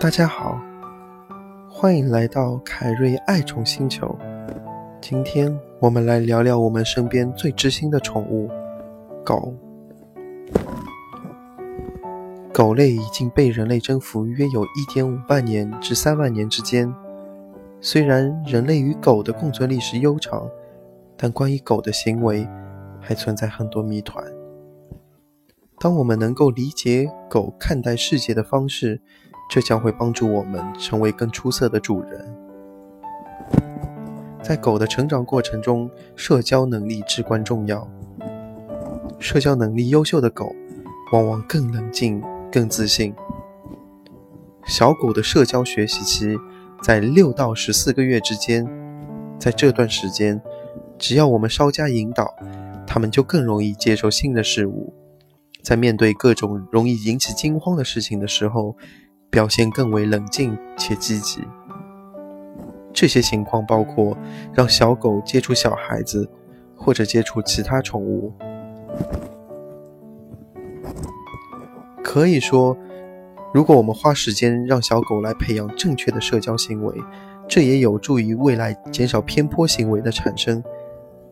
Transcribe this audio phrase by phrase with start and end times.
[0.00, 0.56] 大家好，
[1.68, 4.16] 欢迎来到凯瑞爱宠星球。
[5.00, 8.48] 今天我们来聊聊我们身边最知心的宠物——
[9.26, 9.52] 狗。
[12.54, 16.94] 狗类已经被人类征服约有一点五万年至三万年之间。
[17.80, 20.48] 虽然人类与狗的共存历史悠长，
[21.16, 22.46] 但关于狗的行为
[23.00, 24.24] 还存在很多谜团。
[25.80, 29.00] 当我们能够理解狗看待世界的方式，
[29.48, 32.36] 这将会帮助我们成为更出色的主人。
[34.42, 37.86] 在狗的成长过程中，社交能力至关重要。
[39.18, 40.54] 社交能力优秀的狗，
[41.12, 42.22] 往往更冷静、
[42.52, 43.14] 更自信。
[44.66, 46.36] 小狗的社交学习期
[46.82, 48.66] 在六到十四个月之间，
[49.38, 50.40] 在这段时间，
[50.98, 52.32] 只要我们稍加引导，
[52.86, 54.94] 它们就更容易接受新的事物。
[55.62, 58.76] 在面对各种容易引起惊慌的事情的时候，
[59.30, 61.42] 表现更为冷静且积极。
[62.92, 64.16] 这些情况包括
[64.52, 66.28] 让小狗接触小孩子，
[66.74, 68.32] 或者接触其他宠物。
[72.02, 72.76] 可以说，
[73.52, 76.94] 如果我们花时间让小狗来培养正确的社交行为，
[77.46, 80.64] 这也有助于未来减少偏颇行为的产生。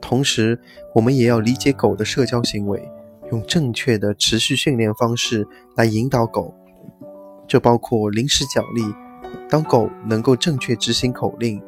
[0.00, 0.60] 同时，
[0.94, 2.88] 我们也要理解狗的社交行为，
[3.32, 6.54] 用正确的持续训练方式来引导狗。
[7.46, 8.82] 这包括零食奖励。
[9.48, 11.62] 当狗能够正确执行口令，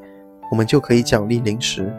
[0.51, 1.93] 我们就可以奖励零食。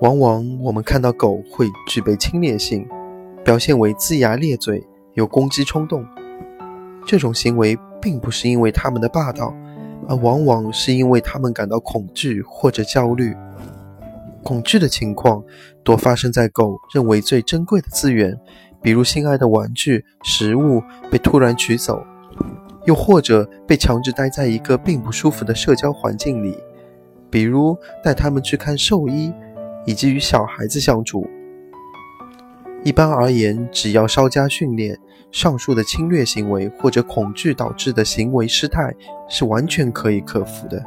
[0.00, 2.86] 往往我们看到狗会具备侵略性，
[3.44, 6.04] 表现为龇牙咧嘴、有攻击冲动。
[7.06, 9.54] 这种行为并不是因为它们的霸道，
[10.08, 13.34] 而往往是因为它们感到恐惧或者焦虑。
[14.42, 15.42] 恐惧的情况
[15.82, 18.38] 多发生在狗认为最珍贵的资源。
[18.82, 22.04] 比如心爱的玩具、食物被突然取走，
[22.84, 26.56] 又或者被强制待在一个并不舒服的社交环境里，
[27.30, 29.32] 比如带他们去看兽医，
[29.84, 31.28] 以及与小孩子相处。
[32.84, 34.96] 一般而言，只要稍加训练，
[35.32, 38.94] 上述的侵略行为或者恐惧导致的行为失态
[39.28, 40.80] 是完全可以克服的。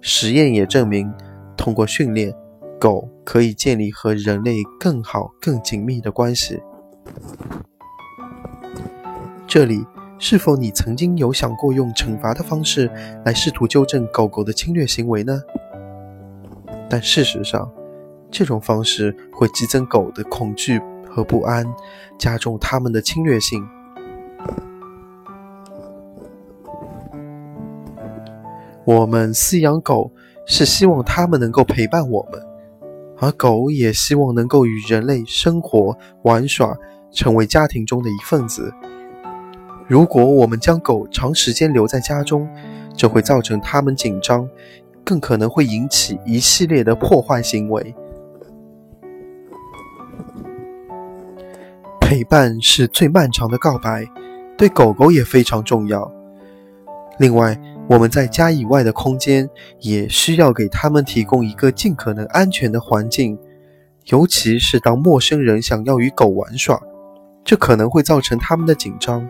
[0.00, 1.12] 实验也证明，
[1.56, 2.34] 通过训练。
[2.78, 6.60] 狗可以建立和人类更好、更紧密的关系。
[9.46, 9.84] 这里
[10.18, 12.90] 是否你曾经有想过用惩罚的方式
[13.24, 15.40] 来试图纠正狗狗的侵略行为呢？
[16.88, 17.70] 但事实上，
[18.30, 21.66] 这种方式会激增狗的恐惧和不安，
[22.18, 23.66] 加重它们的侵略性。
[28.84, 30.12] 我们饲养狗
[30.46, 32.45] 是希望它们能够陪伴我们。
[33.18, 36.76] 而狗也希望能够与人类生活、玩耍，
[37.10, 38.72] 成为家庭中的一份子。
[39.88, 42.48] 如果我们将狗长时间留在家中，
[42.96, 44.48] 这会造成它们紧张，
[45.04, 47.94] 更可能会引起一系列的破坏行为。
[52.00, 54.06] 陪伴是最漫长的告白，
[54.56, 56.10] 对狗狗也非常重要。
[57.18, 59.48] 另外，我们在家以外的空间
[59.80, 63.38] 也需要给他们提供一个尽可能安全的环境，
[64.06, 66.80] 尤其是当陌生人想要与狗玩耍，
[67.44, 69.28] 这可能会造成他们的紧张。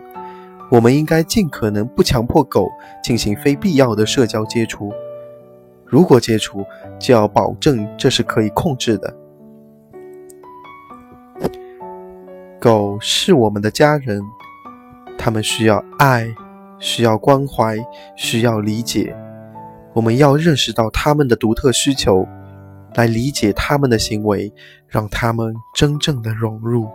[0.71, 2.67] 我们应该尽可能不强迫狗
[3.03, 4.91] 进行非必要的社交接触，
[5.85, 6.65] 如果接触，
[6.99, 9.15] 就要保证这是可以控制的。
[12.59, 14.19] 狗是我们的家人，
[15.15, 16.27] 它们需要爱。
[16.79, 17.77] 需要关怀，
[18.15, 19.15] 需要理解。
[19.93, 22.27] 我们要认识到他们的独特需求，
[22.95, 24.51] 来理解他们的行为，
[24.87, 26.87] 让他们真正的融入。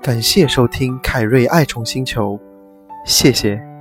[0.00, 2.38] 感谢收听凯瑞爱宠星球，
[3.04, 3.75] 谢谢。